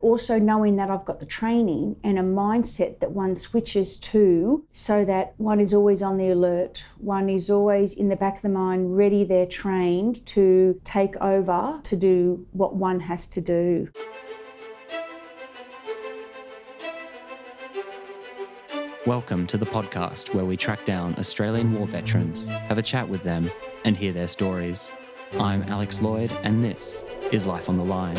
[0.00, 5.04] Also, knowing that I've got the training and a mindset that one switches to so
[5.04, 8.48] that one is always on the alert, one is always in the back of the
[8.48, 13.88] mind, ready, they're trained to take over to do what one has to do.
[19.04, 23.24] Welcome to the podcast where we track down Australian war veterans, have a chat with
[23.24, 23.50] them,
[23.84, 24.94] and hear their stories.
[25.40, 27.02] I'm Alex Lloyd, and this
[27.32, 28.16] is Life on the Line.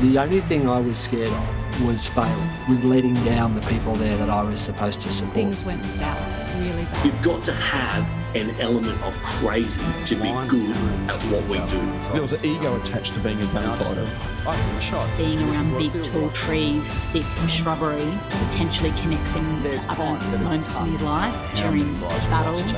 [0.00, 4.16] The only thing I was scared of was failing, was letting down the people there
[4.16, 5.34] that I was supposed to support.
[5.34, 7.06] Things went south really bad.
[7.06, 10.76] You've got to have an element of crazy to be good
[11.08, 12.12] at what we do.
[12.12, 14.08] There was an ego attached to being a gunfighter.
[14.46, 15.38] I've been.
[15.38, 21.02] Being around big, tall trees, thick shrubbery, potentially connects him to other moments in his
[21.02, 22.56] life during battle.
[22.56, 22.74] Get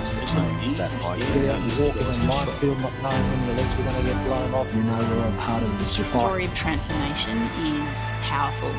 [1.49, 4.27] out and walk in a minefield not knowing when your legs were going to get
[4.27, 4.75] blown off.
[4.75, 8.73] You know, we're a part of this The story of transformation is powerful.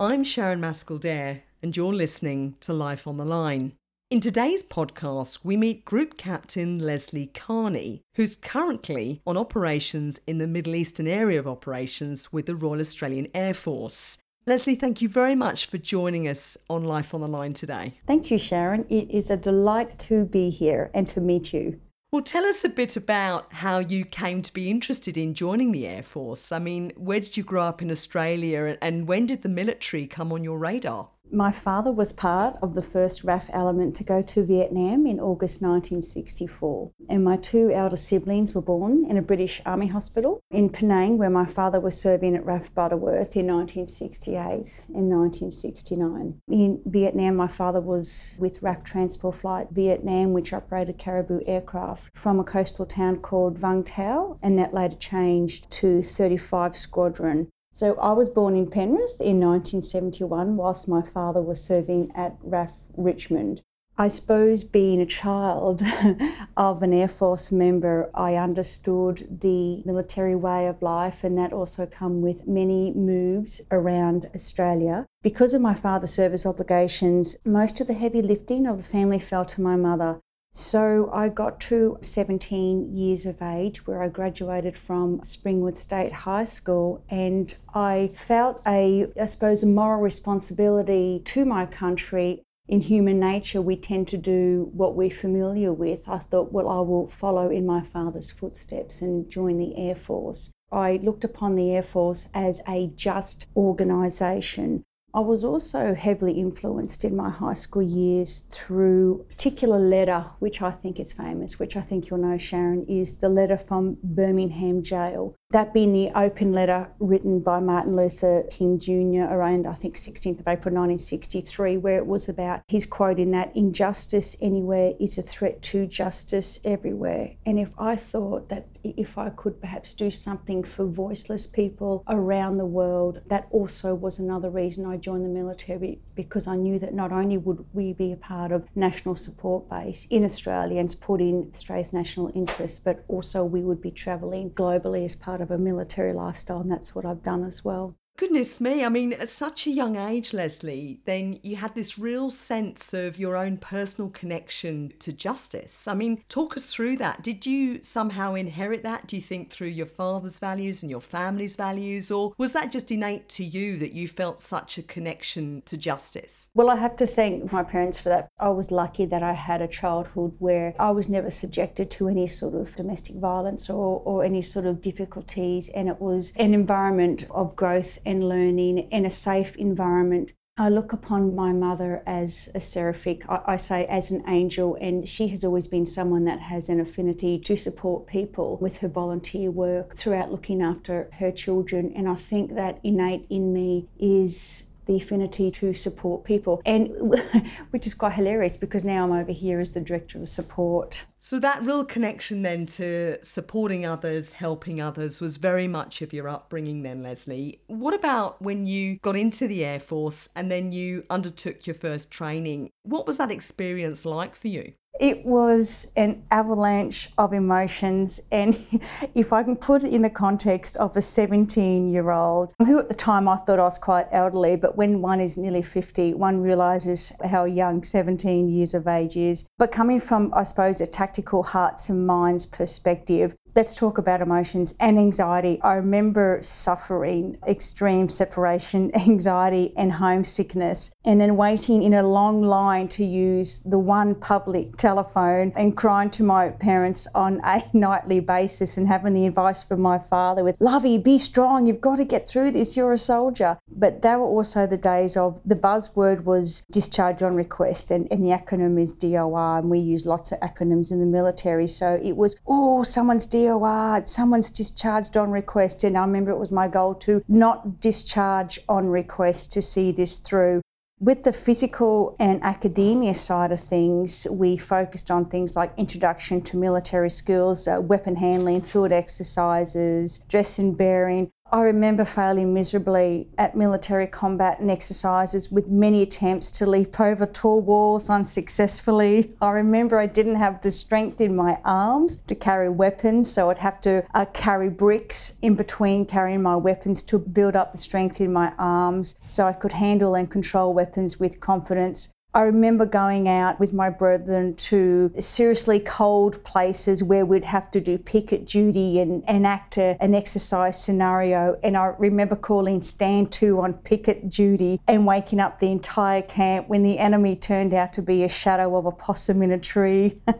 [0.00, 3.72] I'm Sharon Maskell Dare, and you're listening to Life on the Line.
[4.10, 10.46] In today's podcast, we meet Group Captain Leslie Carney, who's currently on operations in the
[10.46, 14.18] Middle Eastern area of operations with the Royal Australian Air Force.
[14.46, 17.94] Leslie, thank you very much for joining us on Life on the Line today.
[18.06, 18.84] Thank you, Sharon.
[18.90, 21.80] It is a delight to be here and to meet you.
[22.12, 25.86] Well, tell us a bit about how you came to be interested in joining the
[25.86, 26.52] Air Force.
[26.52, 30.06] I mean, where did you grow up in Australia and- and when did the military
[30.06, 31.08] come on your radar?
[31.34, 35.60] My father was part of the first RAAF element to go to Vietnam in August
[35.60, 41.18] 1964, and my two elder siblings were born in a British Army hospital in Penang,
[41.18, 46.40] where my father was serving at RAAF Butterworth in 1968 and 1969.
[46.46, 52.38] In Vietnam, my father was with RAAF Transport Flight Vietnam, which operated Caribou aircraft from
[52.38, 58.12] a coastal town called Vung Tau, and that later changed to 35 Squadron so I
[58.12, 63.62] was born in Penrith in 1971 whilst my father was serving at RAAF Richmond.
[63.98, 65.82] I suppose being a child
[66.56, 71.84] of an Air Force member, I understood the military way of life and that also
[71.84, 75.06] come with many moves around Australia.
[75.22, 79.44] Because of my father's service obligations, most of the heavy lifting of the family fell
[79.46, 80.20] to my mother.
[80.56, 86.44] So I got to 17 years of age where I graduated from Springwood State High
[86.44, 92.42] School and I felt a I suppose a moral responsibility to my country.
[92.68, 96.08] In human nature we tend to do what we're familiar with.
[96.08, 100.52] I thought well I will follow in my father's footsteps and join the Air Force.
[100.70, 107.04] I looked upon the Air Force as a just organisation I was also heavily influenced
[107.04, 111.76] in my high school years through a particular letter, which I think is famous, which
[111.76, 115.36] I think you'll know, Sharon, is the letter from Birmingham Jail.
[115.50, 119.32] That being the open letter written by Martin Luther King Jr.
[119.32, 123.54] around, I think, 16th of April 1963, where it was about his quote in that
[123.54, 127.34] injustice anywhere is a threat to justice everywhere.
[127.46, 132.58] And if I thought that if I could perhaps do something for voiceless people around
[132.58, 136.94] the world, that also was another reason I joined the military because I knew that
[136.94, 141.50] not only would we be a part of national support base in Australia and supporting
[141.54, 146.12] Australia's national interests, but also we would be travelling globally as part of a military
[146.12, 147.96] lifestyle, and that's what I've done as well.
[148.16, 152.30] Goodness me, I mean, at such a young age, Leslie, then you had this real
[152.30, 155.88] sense of your own personal connection to justice.
[155.88, 157.24] I mean, talk us through that.
[157.24, 161.56] Did you somehow inherit that, do you think, through your father's values and your family's
[161.56, 165.76] values, or was that just innate to you that you felt such a connection to
[165.76, 166.50] justice?
[166.54, 168.28] Well, I have to thank my parents for that.
[168.38, 172.28] I was lucky that I had a childhood where I was never subjected to any
[172.28, 177.26] sort of domestic violence or, or any sort of difficulties, and it was an environment
[177.32, 180.32] of growth and learning and a safe environment.
[180.56, 185.08] I look upon my mother as a seraphic, I, I, say as an angel, and
[185.08, 189.50] she has always been someone that has an affinity to support people with her volunteer
[189.50, 191.92] work throughout looking after her children.
[191.96, 196.62] And I think that innate in me is the affinity to support people.
[196.64, 196.90] And
[197.70, 201.06] which is quite hilarious because now I'm over here as the director of support.
[201.18, 206.28] So that real connection then to supporting others helping others was very much of your
[206.28, 207.60] upbringing then Leslie.
[207.66, 212.10] What about when you got into the air force and then you undertook your first
[212.10, 212.70] training?
[212.82, 218.56] What was that experience like for you it was an avalanche of emotions, and
[219.14, 222.88] if I can put it in the context of a 17 year old, who at
[222.88, 226.40] the time I thought I was quite elderly, but when one is nearly 50, one
[226.40, 229.44] realises how young 17 years of age is.
[229.58, 234.74] But coming from, I suppose, a tactical hearts and minds perspective, Let's talk about emotions
[234.80, 235.60] and anxiety.
[235.62, 242.88] I remember suffering extreme separation anxiety and homesickness, and then waiting in a long line
[242.88, 248.76] to use the one public telephone and crying to my parents on a nightly basis
[248.76, 252.28] and having the advice from my father with, Lovey, be strong, you've got to get
[252.28, 253.56] through this, you're a soldier.
[253.68, 258.26] But they were also the days of the buzzword was discharge on request, and, and
[258.26, 261.68] the acronym is DOR, and we use lots of acronyms in the military.
[261.68, 265.84] So it was, oh, someone's DOR DOR, someone's discharged on request.
[265.84, 270.20] And I remember it was my goal to not discharge on request to see this
[270.20, 270.60] through.
[271.00, 276.56] With the physical and academia side of things, we focused on things like introduction to
[276.56, 283.56] military skills, uh, weapon handling, field exercises, dress and bearing, I remember failing miserably at
[283.56, 289.32] military combat and exercises with many attempts to leap over tall walls unsuccessfully.
[289.40, 293.58] I remember I didn't have the strength in my arms to carry weapons, so I'd
[293.58, 298.20] have to uh, carry bricks in between carrying my weapons to build up the strength
[298.20, 302.12] in my arms so I could handle and control weapons with confidence.
[302.34, 307.80] I remember going out with my brethren to seriously cold places where we'd have to
[307.80, 311.56] do picket duty and enact an exercise scenario.
[311.62, 316.68] And I remember calling stand to on picket duty and waking up the entire camp
[316.68, 320.20] when the enemy turned out to be a shadow of a possum in a tree.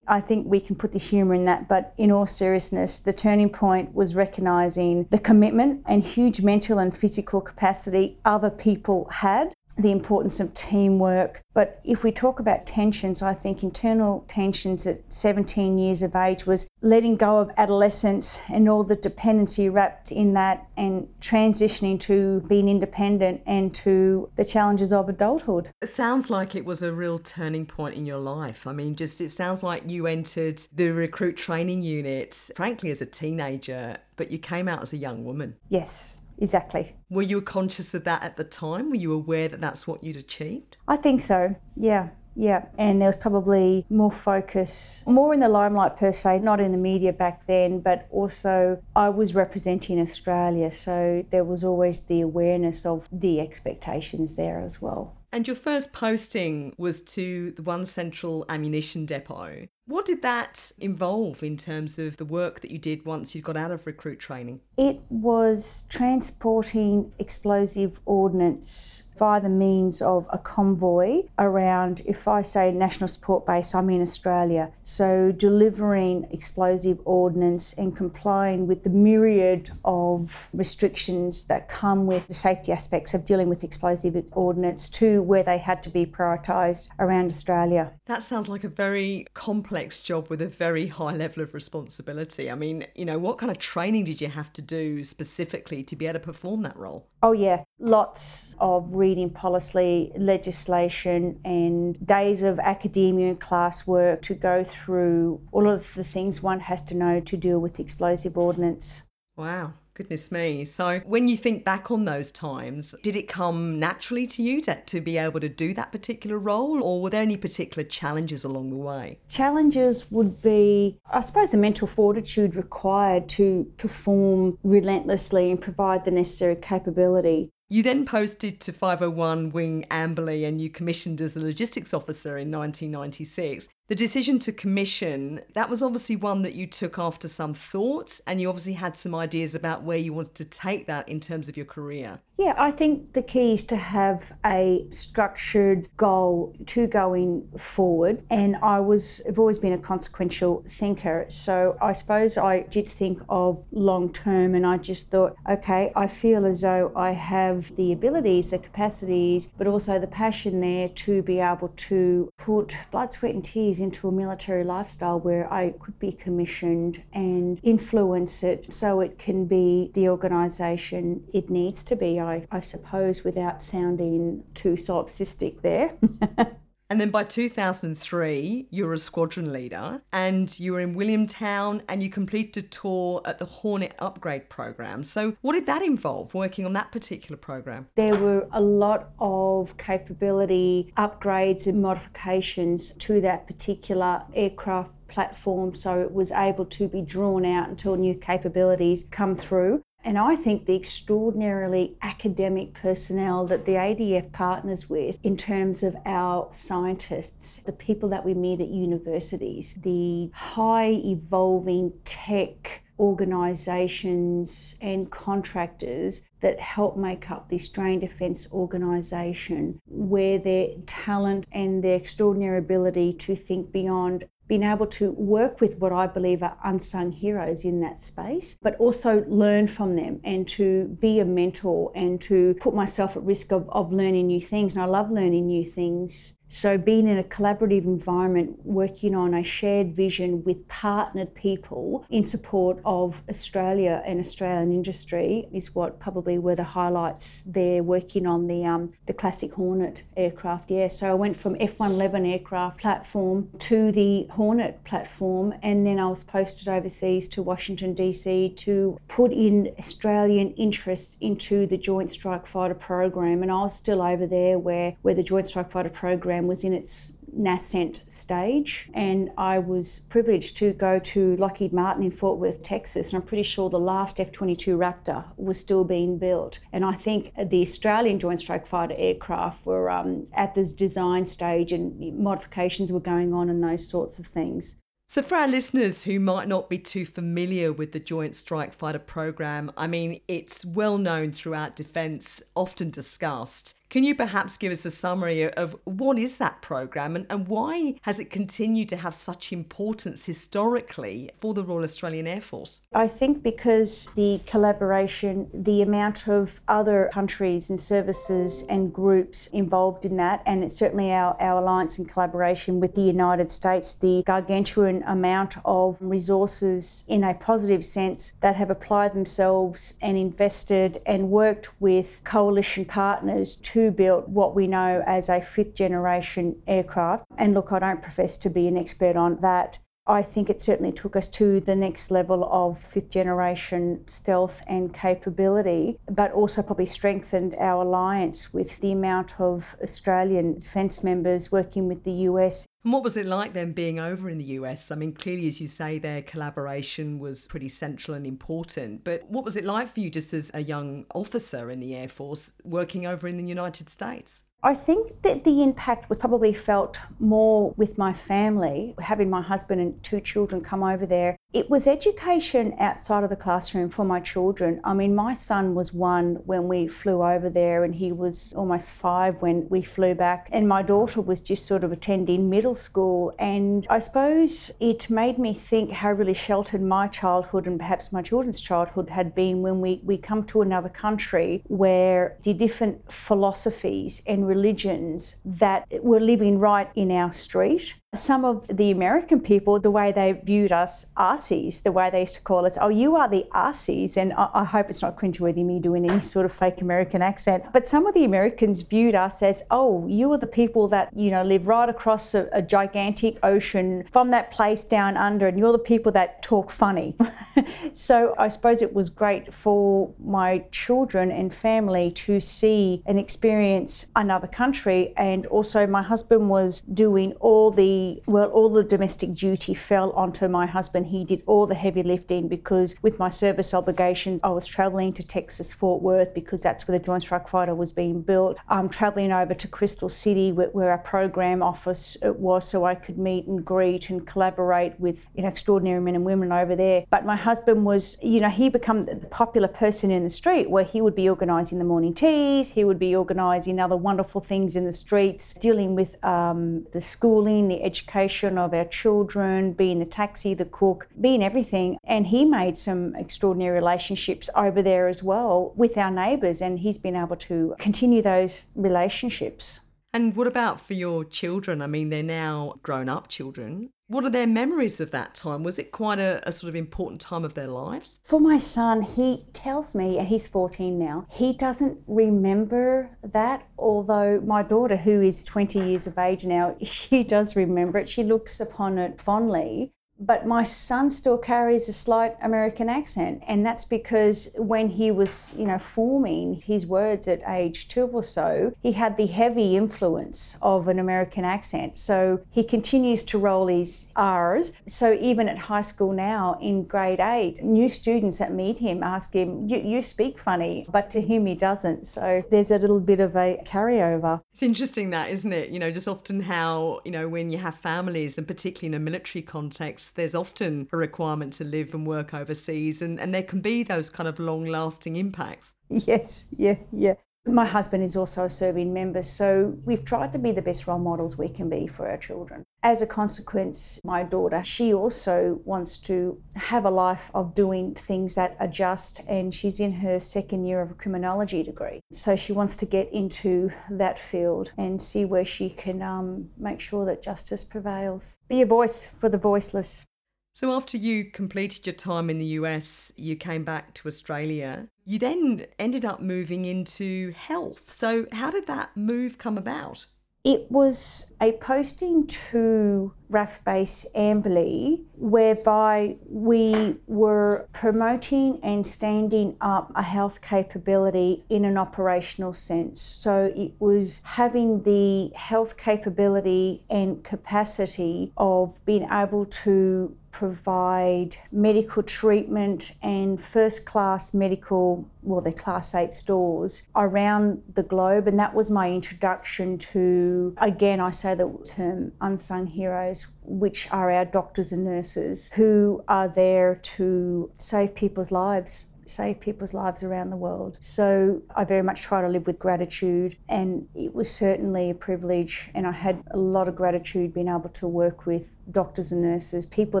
[0.06, 3.48] I think we can put the humour in that, but in all seriousness, the turning
[3.48, 9.90] point was recognising the commitment and huge mental and physical capacity other people had the
[9.90, 11.40] importance of teamwork.
[11.52, 16.46] But if we talk about tensions, I think internal tensions at 17 years of age
[16.46, 22.40] was letting go of adolescence and all the dependency wrapped in that and transitioning to
[22.48, 25.70] being independent and to the challenges of adulthood.
[25.82, 28.66] It sounds like it was a real turning point in your life.
[28.66, 33.06] I mean, just it sounds like you entered the recruit training unit, frankly, as a
[33.06, 35.56] teenager, but you came out as a young woman.
[35.68, 36.94] Yes, Exactly.
[37.10, 38.90] Were you conscious of that at the time?
[38.90, 40.76] Were you aware that that's what you'd achieved?
[40.88, 42.10] I think so, yeah.
[42.36, 46.72] Yeah, and there was probably more focus, more in the limelight per se, not in
[46.72, 52.22] the media back then, but also I was representing Australia, so there was always the
[52.22, 55.16] awareness of the expectations there as well.
[55.32, 59.68] And your first posting was to the One Central Ammunition Depot.
[59.86, 63.54] What did that involve in terms of the work that you did once you got
[63.54, 64.60] out of recruit training?
[64.78, 72.72] It was transporting explosive ordnance via the means of a convoy around, if I say
[72.72, 74.72] National Support Base, I'm in Australia.
[74.82, 82.34] So delivering explosive ordnance and complying with the myriad of restrictions that come with the
[82.34, 87.26] safety aspects of dealing with explosive ordnance to where they had to be prioritised around
[87.26, 87.92] Australia.
[88.06, 89.73] That sounds like a very complex
[90.04, 92.50] job with a very high level of responsibility.
[92.50, 95.96] I mean, you know, what kind of training did you have to do specifically to
[95.96, 97.08] be able to perform that role?
[97.22, 104.64] Oh, yeah, lots of reading policy, legislation, and days of academia and classwork to go
[104.64, 109.02] through all of the things one has to know to deal with explosive ordnance.
[109.36, 109.74] Wow.
[109.94, 110.64] Goodness me.
[110.64, 114.74] So, when you think back on those times, did it come naturally to you to,
[114.74, 118.70] to be able to do that particular role, or were there any particular challenges along
[118.70, 119.20] the way?
[119.28, 126.10] Challenges would be, I suppose, the mental fortitude required to perform relentlessly and provide the
[126.10, 127.52] necessary capability.
[127.70, 132.50] You then posted to 501 Wing Amberley and you commissioned as a logistics officer in
[132.50, 133.68] 1996.
[133.88, 138.40] The decision to commission, that was obviously one that you took after some thought, and
[138.40, 141.56] you obviously had some ideas about where you wanted to take that in terms of
[141.58, 142.20] your career.
[142.36, 148.24] Yeah, I think the key is to have a structured goal to going forward.
[148.28, 151.26] And I was, I've always been a consequential thinker.
[151.28, 156.08] So I suppose I did think of long term and I just thought, okay, I
[156.08, 161.22] feel as though I have the abilities, the capacities, but also the passion there to
[161.22, 165.98] be able to put blood, sweat, and tears into a military lifestyle where I could
[165.98, 172.20] be commissioned and influence it so it can be the organisation it needs to be,
[172.20, 175.94] I, I suppose, without sounding too solipsistic there.
[176.90, 182.02] And then by 2003, you were a squadron leader and you were in Williamtown and
[182.02, 185.02] you completed a tour at the Hornet upgrade program.
[185.02, 187.88] So, what did that involve working on that particular program?
[187.94, 196.00] There were a lot of capability upgrades and modifications to that particular aircraft platform so
[196.00, 200.66] it was able to be drawn out until new capabilities come through And I think
[200.66, 207.72] the extraordinarily academic personnel that the ADF partners with in terms of our scientists, the
[207.72, 216.96] people that we meet at universities, the high evolving tech organisations and contractors that help
[216.96, 223.72] make up the Australian Defence Organisation, where their talent and their extraordinary ability to think
[223.72, 228.56] beyond being able to work with what I believe are unsung heroes in that space,
[228.62, 233.22] but also learn from them and to be a mentor and to put myself at
[233.22, 234.76] risk of, of learning new things.
[234.76, 236.36] And I love learning new things.
[236.54, 242.24] So, being in a collaborative environment, working on a shared vision with partnered people in
[242.24, 247.82] support of Australia and Australian industry is what probably were the highlights there.
[247.82, 250.86] Working on the um, the classic Hornet aircraft, yeah.
[250.86, 256.22] So I went from F111 aircraft platform to the Hornet platform, and then I was
[256.22, 262.74] posted overseas to Washington DC to put in Australian interests into the Joint Strike Fighter
[262.74, 266.48] program, and I was still over there where where the Joint Strike Fighter program program
[266.48, 272.10] was in its nascent stage, and I was privileged to go to Lockheed Martin in
[272.10, 276.18] Fort Worth, Texas, and I'm pretty sure the last F 22 Raptor was still being
[276.18, 276.60] built.
[276.72, 281.72] And I think the Australian Joint Strike Fighter aircraft were um, at this design stage,
[281.72, 284.76] and modifications were going on, and those sorts of things.
[285.06, 288.98] So, for our listeners who might not be too familiar with the Joint Strike Fighter
[288.98, 293.74] program, I mean, it's well known throughout defence, often discussed.
[293.94, 297.94] Can you perhaps give us a summary of what is that program and, and why
[298.02, 302.80] has it continued to have such importance historically for the Royal Australian Air Force?
[302.92, 310.04] I think because the collaboration, the amount of other countries and services and groups involved
[310.04, 314.24] in that, and it's certainly our, our alliance and collaboration with the United States, the
[314.26, 321.30] gargantuan amount of resources in a positive sense that have applied themselves and invested and
[321.30, 327.24] worked with coalition partners to built what we know as a fifth generation aircraft.
[327.38, 329.78] And look, I don't profess to be an expert on that.
[330.06, 334.92] I think it certainly took us to the next level of fifth generation stealth and
[334.92, 341.88] capability, but also probably strengthened our alliance with the amount of Australian defence members working
[341.88, 344.90] with the US and what was it like then being over in the US?
[344.90, 349.04] I mean, clearly, as you say, their collaboration was pretty central and important.
[349.04, 352.08] But what was it like for you just as a young officer in the Air
[352.08, 354.44] Force working over in the United States?
[354.62, 359.80] I think that the impact was probably felt more with my family, having my husband
[359.80, 361.36] and two children come over there.
[361.54, 364.80] It was education outside of the classroom for my children.
[364.82, 368.90] I mean, my son was one when we flew over there, and he was almost
[368.90, 370.48] five when we flew back.
[370.50, 373.32] And my daughter was just sort of attending middle school.
[373.38, 378.20] And I suppose it made me think how really sheltered my childhood and perhaps my
[378.20, 384.22] children's childhood had been when we, we come to another country where the different philosophies
[384.26, 389.90] and religions that were living right in our street some of the American people, the
[389.90, 393.28] way they viewed us, Aussies, the way they used to call us, oh, you are
[393.28, 394.16] the Aussies.
[394.16, 397.64] And I, I hope it's not cringeworthy me doing any sort of fake American accent.
[397.72, 401.30] But some of the Americans viewed us as, oh, you are the people that, you
[401.30, 405.72] know, live right across a, a gigantic ocean from that place down under, and you're
[405.72, 407.16] the people that talk funny.
[407.92, 414.06] so I suppose it was great for my children and family to see and experience
[414.16, 415.12] another country.
[415.16, 420.48] And also, my husband was doing all the well, all the domestic duty fell onto
[420.48, 421.06] my husband.
[421.06, 425.26] He did all the heavy lifting because with my service obligations, I was travelling to
[425.26, 428.58] Texas, Fort Worth, because that's where the Joint Strike Fighter was being built.
[428.68, 433.18] I'm travelling over to Crystal City, where, where our program office was, so I could
[433.18, 437.04] meet and greet and collaborate with you know, extraordinary men and women over there.
[437.10, 440.84] But my husband was, you know, he became the popular person in the street where
[440.84, 444.84] he would be organising the morning teas, he would be organising other wonderful things in
[444.84, 450.04] the streets, dealing with um, the schooling, the education education of our children, being the
[450.04, 451.96] taxi, the cook, being everything.
[452.04, 456.98] And he made some extraordinary relationships over there as well with our neighbours, and he's
[456.98, 459.80] been able to continue those relationships.
[460.12, 461.82] And what about for your children?
[461.82, 463.90] I mean, they're now grown up children.
[464.06, 465.62] What are their memories of that time?
[465.62, 468.20] Was it quite a, a, sort of important time of their lives?
[468.22, 473.66] For my son, he tells me, and he's 14 now, he doesn't remember that.
[473.78, 478.10] Although my daughter, who is 20 years of age now, she does remember it.
[478.10, 479.93] She looks upon it fondly.
[480.18, 485.52] But my son still carries a slight American accent, and that's because when he was,
[485.56, 490.56] you know, forming his words at age two or so, he had the heavy influence
[490.62, 491.96] of an American accent.
[491.96, 494.72] So he continues to roll his R's.
[494.86, 499.34] So even at high school now, in grade eight, new students that meet him ask
[499.34, 502.06] him, "You speak funny," but to him he doesn't.
[502.06, 504.40] So there's a little bit of a carryover.
[504.52, 505.70] It's interesting that, isn't it?
[505.70, 509.04] You know, just often how you know when you have families, and particularly in a
[509.04, 513.60] military context there's often a requirement to live and work overseas, and, and there can
[513.60, 515.74] be those kind of long lasting impacts.
[515.88, 517.14] Yes, yeah, yeah.
[517.46, 520.98] My husband is also a Serbian member, so we've tried to be the best role
[520.98, 522.64] models we can be for our children.
[522.82, 528.34] As a consequence, my daughter, she also wants to have a life of doing things
[528.34, 532.00] that are just, and she's in her second year of a criminology degree.
[532.12, 536.80] So she wants to get into that field and see where she can um, make
[536.80, 538.38] sure that justice prevails.
[538.48, 540.06] Be a voice for the voiceless.
[540.54, 544.86] So, after you completed your time in the US, you came back to Australia.
[545.04, 547.92] You then ended up moving into health.
[547.92, 550.06] So, how did that move come about?
[550.44, 559.92] It was a posting to RAAF Base Amberley whereby we were promoting and standing up
[559.94, 563.00] a health capability in an operational sense.
[563.00, 572.02] So it was having the health capability and capacity of being able to provide medical
[572.02, 578.26] treatment and first class medical, well, they're class eight stores around the globe.
[578.26, 584.10] And that was my introduction to, again, I say the term unsung heroes, which are
[584.10, 590.30] our doctors and nurses who are there to save people's lives save people's lives around
[590.30, 590.76] the world.
[590.80, 595.70] So I very much try to live with gratitude, and it was certainly a privilege.
[595.74, 599.66] And I had a lot of gratitude being able to work with doctors and nurses,
[599.66, 600.00] people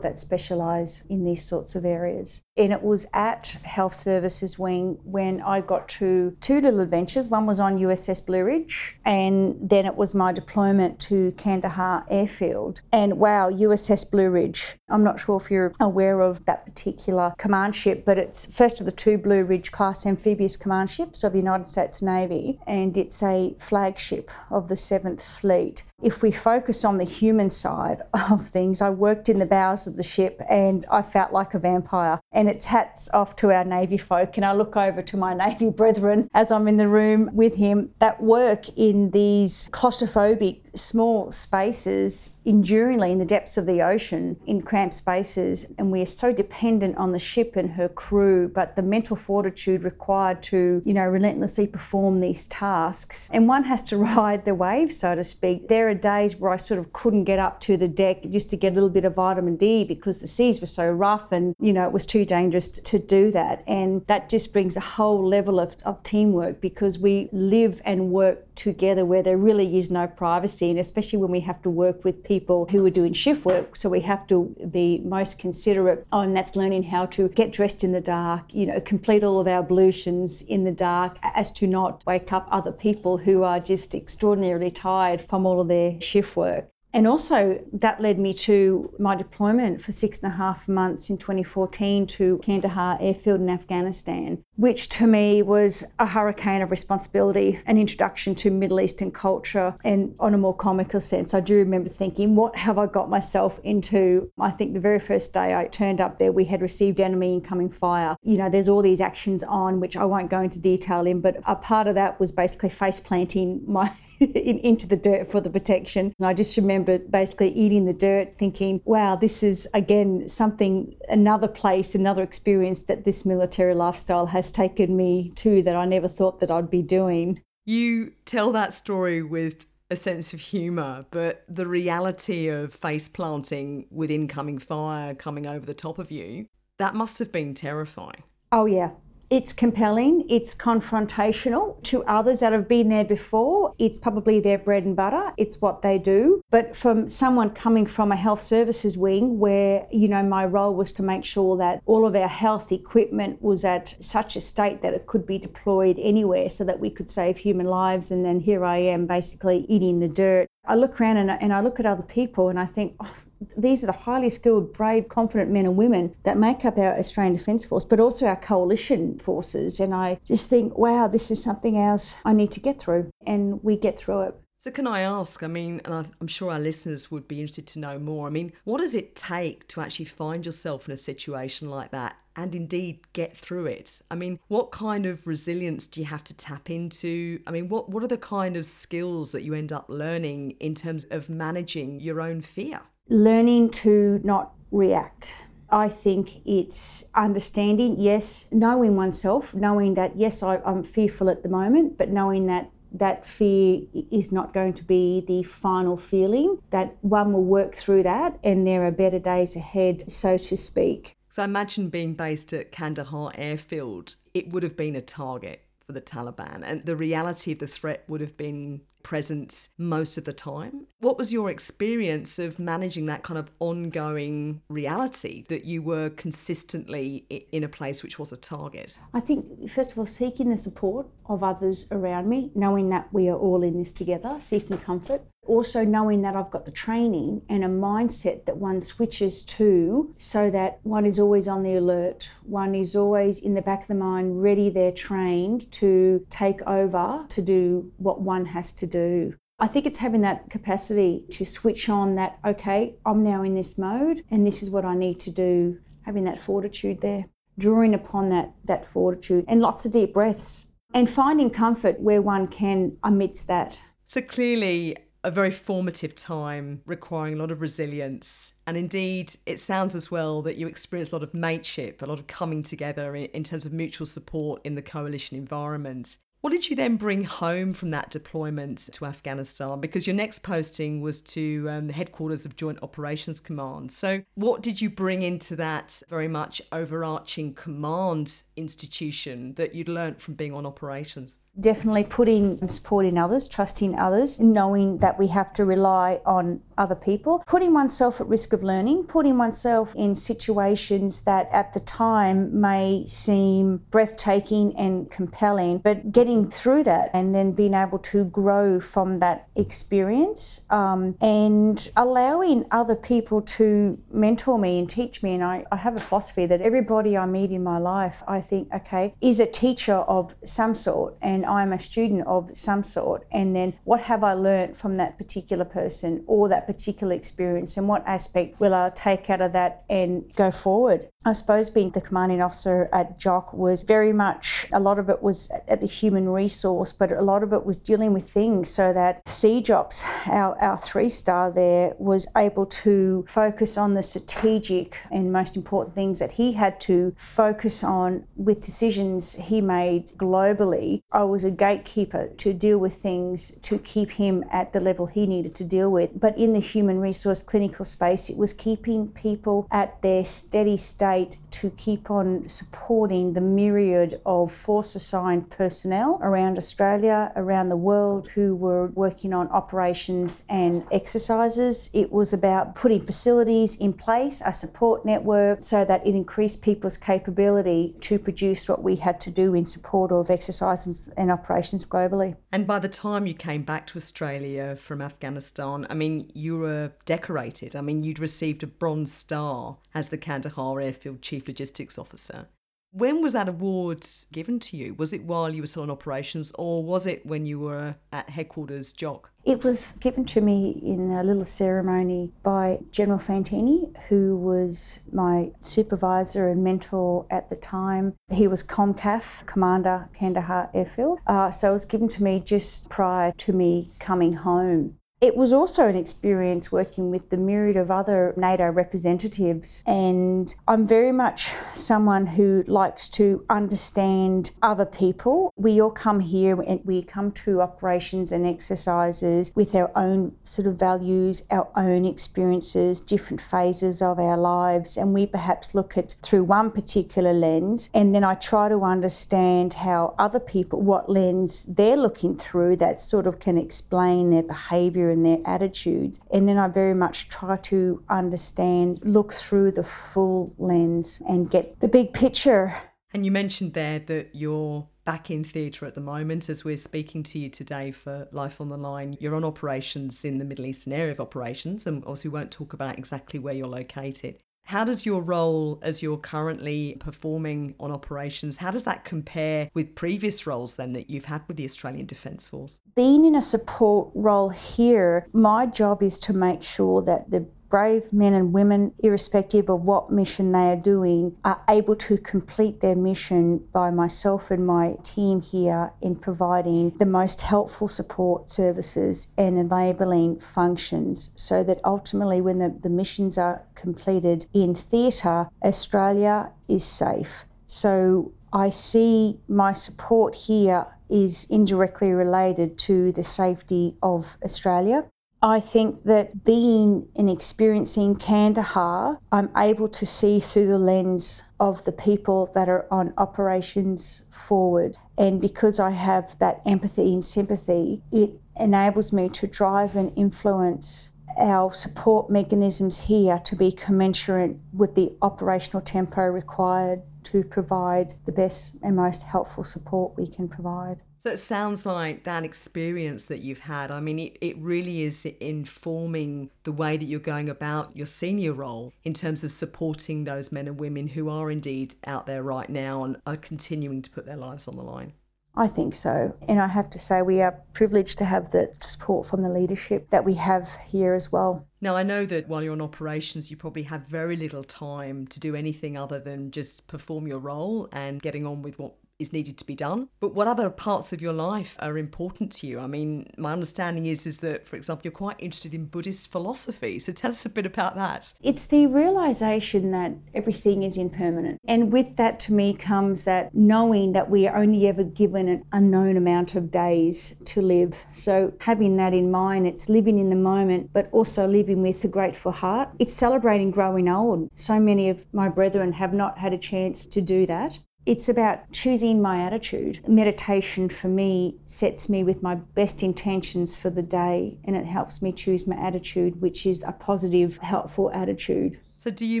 [0.00, 2.42] that specialise in these sorts of areas.
[2.56, 7.28] And it was at Health Services Wing when I got to two little adventures.
[7.28, 12.82] One was on USS Blue Ridge, and then it was my deployment to Kandahar Airfield.
[12.92, 14.76] And wow, USS Blue Ridge.
[14.90, 18.86] I'm not sure if you're aware of that particular command ship, but it's first of
[18.86, 23.22] the two Blue Ridge class amphibious command ships of the United States Navy, and it's
[23.22, 25.84] a flagship of the 7th Fleet.
[26.02, 29.96] If we focus on the human side of things, I worked in the bows of
[29.96, 32.20] the ship and I felt like a vampire.
[32.32, 34.36] And it's hats off to our Navy folk.
[34.36, 37.90] And I look over to my Navy brethren as I'm in the room with him
[37.98, 44.62] that work in these claustrophobic small spaces enduringly in the depths of the ocean in
[44.62, 45.66] cramped spaces.
[45.78, 49.84] And we are so dependent on the ship and her crew, but the mental fortitude
[49.84, 53.30] required to, you know, relentlessly perform these tasks.
[53.32, 55.68] And one has to ride the waves, so to speak.
[55.68, 58.56] There are days where I sort of couldn't get up to the deck just to
[58.56, 61.72] get a little bit of vitamin D because the seas were so rough and, you
[61.72, 63.62] know, it was too dangerous to do that.
[63.66, 68.54] And that just brings a whole level of, of teamwork because we live and work
[68.54, 70.61] together where there really is no privacy.
[70.70, 73.76] And especially when we have to work with people who are doing shift work.
[73.76, 76.06] So we have to be most considerate.
[76.12, 79.46] And that's learning how to get dressed in the dark, you know, complete all of
[79.46, 83.94] our ablutions in the dark as to not wake up other people who are just
[83.94, 86.71] extraordinarily tired from all of their shift work.
[86.94, 91.16] And also, that led me to my deployment for six and a half months in
[91.16, 97.78] 2014 to Kandahar Airfield in Afghanistan, which to me was a hurricane of responsibility, an
[97.78, 102.36] introduction to Middle Eastern culture, and on a more comical sense, I do remember thinking,
[102.36, 104.30] what have I got myself into?
[104.38, 107.70] I think the very first day I turned up there, we had received enemy incoming
[107.70, 108.16] fire.
[108.22, 111.36] You know, there's all these actions on, which I won't go into detail in, but
[111.46, 113.92] a part of that was basically face planting my
[114.34, 116.14] in, into the dirt for the protection.
[116.18, 121.48] And I just remember basically eating the dirt, thinking, wow, this is again something, another
[121.48, 126.40] place, another experience that this military lifestyle has taken me to that I never thought
[126.40, 127.40] that I'd be doing.
[127.64, 133.86] You tell that story with a sense of humour, but the reality of face planting
[133.90, 136.46] with incoming fire coming over the top of you,
[136.78, 138.22] that must have been terrifying.
[138.50, 138.90] Oh, yeah.
[139.32, 143.74] It's compelling, it's confrontational to others that have been there before.
[143.78, 146.42] It's probably their bread and butter, it's what they do.
[146.50, 150.92] But from someone coming from a health services wing, where, you know, my role was
[150.92, 154.92] to make sure that all of our health equipment was at such a state that
[154.92, 158.10] it could be deployed anywhere so that we could save human lives.
[158.10, 160.46] And then here I am basically eating the dirt.
[160.64, 163.14] I look around and, and I look at other people and I think, oh,
[163.56, 167.36] these are the highly skilled, brave, confident men and women that make up our Australian
[167.36, 169.80] Defence Force, but also our coalition forces.
[169.80, 173.10] And I just think, wow, this is something else I need to get through.
[173.26, 174.41] And we get through it.
[174.62, 175.42] So, can I ask?
[175.42, 178.28] I mean, and I'm sure our listeners would be interested to know more.
[178.28, 182.14] I mean, what does it take to actually find yourself in a situation like that
[182.36, 184.00] and indeed get through it?
[184.08, 187.40] I mean, what kind of resilience do you have to tap into?
[187.44, 190.76] I mean, what, what are the kind of skills that you end up learning in
[190.76, 192.82] terms of managing your own fear?
[193.08, 195.44] Learning to not react.
[195.70, 201.48] I think it's understanding, yes, knowing oneself, knowing that, yes, I, am fearful at the
[201.48, 206.96] moment, but knowing that that fear is not going to be the final feeling, that
[207.00, 211.16] one will work through that and there are better days ahead, so to speak.
[211.28, 215.92] So I imagine being based at Kandahar airfield, it would have been a target for
[215.92, 220.32] the Taliban, and the reality of the threat would have been present most of the
[220.32, 220.86] time.
[221.00, 227.26] What was your experience of managing that kind of ongoing reality that you were consistently
[227.52, 228.98] in a place which was a target?
[229.14, 233.28] I think, first of all, seeking the support of others around me, knowing that we
[233.28, 235.22] are all in this together, seeking comfort.
[235.44, 240.50] Also, knowing that I've got the training and a mindset that one switches to so
[240.50, 243.94] that one is always on the alert, one is always in the back of the
[243.94, 249.34] mind, ready, they're trained to take over to do what one has to do.
[249.58, 253.76] I think it's having that capacity to switch on that, okay, I'm now in this
[253.76, 257.26] mode and this is what I need to do, having that fortitude there,
[257.58, 262.46] drawing upon that, that fortitude and lots of deep breaths and finding comfort where one
[262.46, 263.82] can amidst that.
[264.06, 268.54] So clearly, a very formative time requiring a lot of resilience.
[268.66, 272.18] And indeed, it sounds as well that you experienced a lot of mateship, a lot
[272.18, 276.18] of coming together in, in terms of mutual support in the coalition environment.
[276.42, 279.78] What did you then bring home from that deployment to Afghanistan?
[279.78, 283.92] Because your next posting was to um, the headquarters of Joint Operations Command.
[283.92, 290.20] So, what did you bring into that very much overarching command institution that you'd learnt
[290.20, 291.42] from being on operations?
[291.60, 296.96] Definitely putting support in others, trusting others, knowing that we have to rely on other
[296.96, 302.60] people, putting oneself at risk of learning, putting oneself in situations that at the time
[302.60, 308.24] may seem breathtaking and compelling, but getting getting through that and then being able to
[308.24, 315.34] grow from that experience um, and allowing other people to mentor me and teach me.
[315.34, 318.68] And I, I have a philosophy that everybody I meet in my life, I think,
[318.74, 323.26] okay, is a teacher of some sort and I'm a student of some sort.
[323.30, 327.88] And then what have I learned from that particular person or that particular experience and
[327.88, 331.08] what aspect will I take out of that and go forward?
[331.24, 335.22] I suppose being the commanding officer at JOC was very much, a lot of it
[335.22, 338.92] was at the human resource, but a lot of it was dealing with things so
[338.92, 345.32] that CJOPS, our, our three star there, was able to focus on the strategic and
[345.32, 351.02] most important things that he had to focus on with decisions he made globally.
[351.12, 355.28] I was a gatekeeper to deal with things to keep him at the level he
[355.28, 356.18] needed to deal with.
[356.18, 361.11] But in the human resource clinical space, it was keeping people at their steady state
[361.12, 367.76] state to keep on supporting the myriad of force assigned personnel around Australia, around the
[367.76, 371.90] world, who were working on operations and exercises.
[371.92, 376.96] It was about putting facilities in place, a support network, so that it increased people's
[376.96, 382.36] capability to produce what we had to do in support of exercises and operations globally.
[382.50, 386.92] And by the time you came back to Australia from Afghanistan, I mean, you were
[387.04, 387.76] decorated.
[387.76, 392.48] I mean, you'd received a Bronze Star as the Kandahar Airfield Chief Logistics Officer.
[392.94, 394.92] When was that award given to you?
[394.92, 398.28] Was it while you were still in operations or was it when you were at
[398.28, 399.30] headquarters JOC?
[399.44, 405.52] It was given to me in a little ceremony by General Fantini, who was my
[405.62, 408.14] supervisor and mentor at the time.
[408.30, 411.18] He was COMKAF, Commander Kandahar Airfield.
[411.26, 414.98] Uh, so it was given to me just prior to me coming home.
[415.22, 420.84] It was also an experience working with the myriad of other NATO representatives, and I'm
[420.84, 425.52] very much someone who likes to understand other people.
[425.54, 430.66] We all come here and we come to operations and exercises with our own sort
[430.66, 436.16] of values, our own experiences, different phases of our lives, and we perhaps look at
[436.22, 441.66] through one particular lens, and then I try to understand how other people, what lens
[441.66, 446.18] they're looking through that sort of can explain their behaviour and their attitudes.
[446.32, 451.78] And then I very much try to understand, look through the full lens and get
[451.78, 452.74] the big picture.
[453.14, 457.22] And you mentioned there that you're back in theatre at the moment as we're speaking
[457.24, 459.16] to you today for Life on the Line.
[459.20, 462.72] You're on operations in the Middle Eastern area of operations, and obviously we won't talk
[462.72, 464.38] about exactly where you're located.
[464.64, 469.94] How does your role as you're currently performing on operations, how does that compare with
[469.94, 472.80] previous roles then that you've had with the Australian Defence Force?
[472.94, 478.12] Being in a support role here, my job is to make sure that the brave
[478.12, 482.94] men and women, irrespective of what mission they are doing, are able to complete their
[482.94, 489.58] mission by myself and my team here in providing the most helpful support services and
[489.58, 496.84] enabling functions so that ultimately, when the, the missions are completed in theatre, Australia is
[496.84, 497.46] safe.
[497.64, 505.04] So I see my support here is indirectly related to the safety of Australia.
[505.44, 511.84] I think that being and experiencing Kandahar, I'm able to see through the lens of
[511.84, 514.96] the people that are on operations forward.
[515.18, 521.10] And because I have that empathy and sympathy, it enables me to drive and influence
[521.36, 528.32] our support mechanisms here to be commensurate with the operational tempo required to provide the
[528.32, 531.00] best and most helpful support we can provide.
[531.22, 535.24] So it sounds like that experience that you've had, I mean, it, it really is
[535.24, 540.50] informing the way that you're going about your senior role in terms of supporting those
[540.50, 544.26] men and women who are indeed out there right now and are continuing to put
[544.26, 545.12] their lives on the line.
[545.54, 546.34] I think so.
[546.48, 550.10] And I have to say, we are privileged to have the support from the leadership
[550.10, 551.68] that we have here as well.
[551.80, 555.38] Now, I know that while you're on operations, you probably have very little time to
[555.38, 559.56] do anything other than just perform your role and getting on with what is needed
[559.58, 560.08] to be done.
[560.20, 562.80] But what other parts of your life are important to you?
[562.80, 566.98] I mean, my understanding is is that, for example, you're quite interested in Buddhist philosophy.
[566.98, 568.34] So tell us a bit about that.
[568.42, 571.60] It's the realization that everything is impermanent.
[571.66, 575.64] And with that to me comes that knowing that we are only ever given an
[575.72, 577.94] unknown amount of days to live.
[578.12, 582.08] So having that in mind, it's living in the moment, but also living with a
[582.08, 582.90] grateful heart.
[582.98, 584.48] It's celebrating growing old.
[584.54, 587.78] So many of my brethren have not had a chance to do that.
[588.04, 590.00] It's about choosing my attitude.
[590.08, 595.22] Meditation for me sets me with my best intentions for the day and it helps
[595.22, 598.80] me choose my attitude, which is a positive, helpful attitude.
[598.96, 599.40] So, do you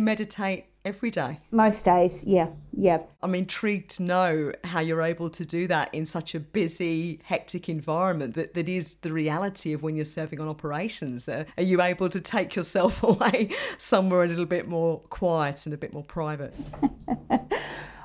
[0.00, 1.40] meditate every day?
[1.50, 2.98] Most days, yeah, yeah.
[3.22, 7.68] I'm intrigued to know how you're able to do that in such a busy, hectic
[7.68, 11.28] environment that, that is the reality of when you're serving on operations.
[11.28, 15.74] Uh, are you able to take yourself away somewhere a little bit more quiet and
[15.74, 16.54] a bit more private?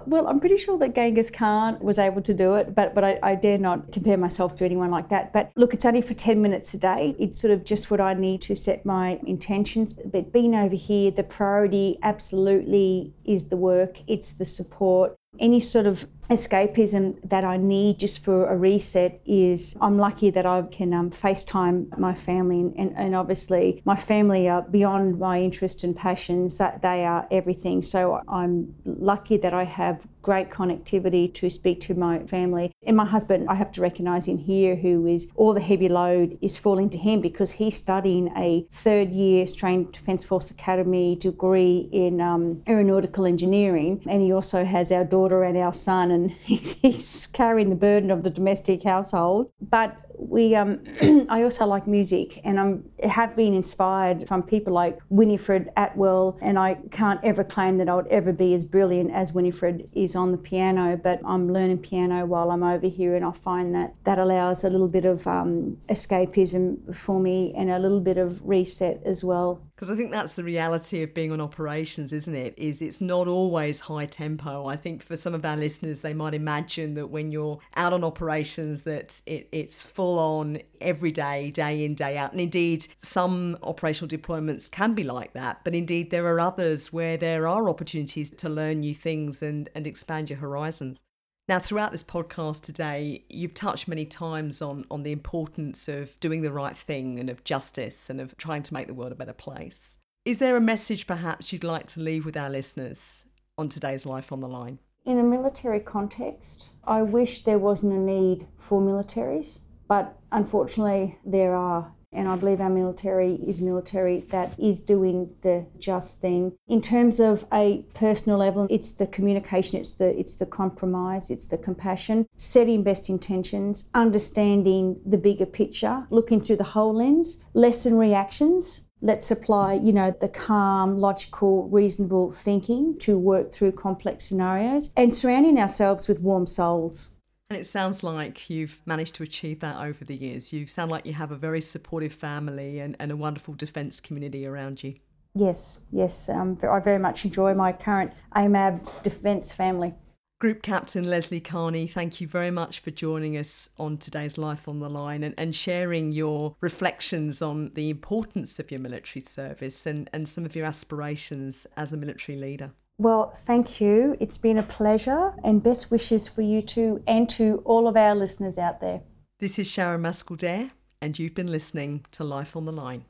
[0.08, 3.20] Well, I'm pretty sure that Genghis Khan was able to do it, but but I,
[3.22, 5.34] I, dare not compare myself to anyone like that.
[5.34, 7.13] But look, it's only for 10 minutes a day.
[7.20, 9.91] It's sort of just what I need to set my intentions.
[9.91, 15.13] But being over here, the priority absolutely is the work, it's the support.
[15.39, 20.46] Any sort of escapism that I need just for a reset is I'm lucky that
[20.46, 25.84] I can um, FaceTime my family, and, and, obviously my family are beyond my interest
[25.84, 27.82] and passions, that they are everything.
[27.82, 32.70] So I'm lucky that I have great connectivity to speak to my family.
[32.86, 36.38] And my husband, I have to recognise him here, who is all the heavy load
[36.42, 41.88] is falling to him because he's studying a third year Australian Defence Force Academy degree
[41.94, 44.04] in um, aeronautical engineering.
[44.06, 48.12] And he also has our daughter and our son and he's, he's carrying the burden
[48.12, 49.51] of the domestic household.
[49.62, 50.80] But we um,
[51.30, 56.58] I also like music and I have been inspired from people like Winifred Atwell and
[56.58, 60.32] I can't ever claim that I would ever be as brilliant as Winifred is on
[60.32, 64.19] the piano but I'm learning piano while I'm over here and I find that that
[64.19, 69.01] allows a little bit of um, escapism for me and a little bit of reset
[69.06, 72.58] as well because I think that's the reality of being on operations, isn't it?
[72.58, 74.65] Is it's not always high tempo.
[74.65, 78.03] I think for some of our listeners, they might imagine that when you're out on
[78.03, 82.32] operations, that it, it's full on every day, day in, day out.
[82.32, 85.62] And indeed, some operational deployments can be like that.
[85.63, 89.86] But indeed, there are others where there are opportunities to learn new things and, and
[89.86, 91.04] expand your horizons.
[91.48, 96.41] Now, throughout this podcast today, you've touched many times on, on the importance of doing
[96.41, 99.34] the right thing and of justice and of trying to make the world a better
[99.34, 99.98] place.
[100.26, 103.26] Is there a message perhaps you'd like to leave with our listeners
[103.58, 104.80] on today's Life on the Line?
[105.06, 111.56] In a military context, I wish there wasn't a need for militaries, but unfortunately, there
[111.56, 111.93] are.
[112.13, 116.54] And I believe our military is military that is doing the just thing.
[116.67, 121.45] In terms of a personal level, it's the communication, it's the it's the compromise, it's
[121.45, 127.97] the compassion, setting best intentions, understanding the bigger picture, looking through the whole lens, lessen
[127.97, 134.91] reactions, let's apply you know the calm logical reasonable thinking to work through complex scenarios
[134.97, 137.10] and surrounding ourselves with warm souls
[137.49, 140.51] and it sounds like you've managed to achieve that over the years.
[140.51, 144.45] You sound like you have a very supportive family and, and a wonderful defence community
[144.45, 144.95] around you.
[145.33, 146.29] Yes, yes.
[146.29, 149.93] Um, I very much enjoy my current AMAB defence family.
[150.39, 154.79] Group Captain Leslie Carney, thank you very much for joining us on today's Life on
[154.79, 160.10] the Line and, and sharing your reflections on the importance of your military service and,
[160.13, 162.71] and some of your aspirations as a military leader.
[162.99, 164.17] Well, thank you.
[164.19, 168.15] It's been a pleasure and best wishes for you too and to all of our
[168.15, 169.01] listeners out there.
[169.39, 173.05] This is Sharon Maskell and you've been listening to Life on the Line.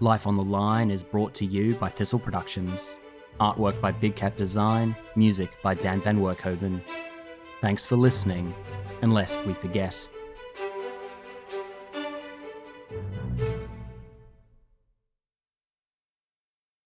[0.01, 2.97] Life on the Line is brought to you by Thistle Productions.
[3.41, 6.83] Artwork by Big Cat Design, music by Dan Van Werkhoven.
[7.61, 8.55] Thanks for listening,
[9.03, 10.09] and lest we forget,